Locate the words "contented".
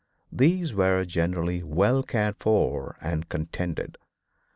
3.29-3.99